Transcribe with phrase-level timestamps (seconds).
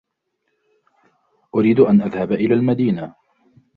[1.55, 3.15] أريد أن أذهب إلى المدينة.